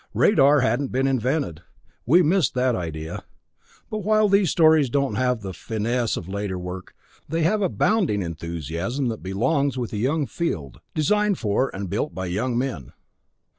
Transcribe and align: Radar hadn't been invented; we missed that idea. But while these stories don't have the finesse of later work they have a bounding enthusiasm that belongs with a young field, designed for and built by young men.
Radar 0.15 0.61
hadn't 0.61 0.91
been 0.91 1.05
invented; 1.05 1.61
we 2.07 2.23
missed 2.23 2.55
that 2.55 2.75
idea. 2.75 3.23
But 3.91 3.99
while 3.99 4.27
these 4.29 4.49
stories 4.49 4.89
don't 4.89 5.13
have 5.13 5.41
the 5.41 5.53
finesse 5.53 6.17
of 6.17 6.27
later 6.27 6.57
work 6.57 6.95
they 7.29 7.43
have 7.43 7.61
a 7.61 7.69
bounding 7.69 8.23
enthusiasm 8.23 9.09
that 9.09 9.21
belongs 9.21 9.77
with 9.77 9.93
a 9.93 9.97
young 9.97 10.25
field, 10.25 10.81
designed 10.95 11.37
for 11.37 11.69
and 11.75 11.87
built 11.87 12.15
by 12.15 12.25
young 12.25 12.57
men. 12.57 12.93